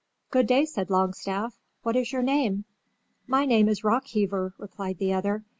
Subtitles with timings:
[0.31, 1.59] "Good day," said Longstaff.
[1.83, 2.65] "What is your name?"
[3.27, 5.45] "My name is ROCKHEAVER," replied the other.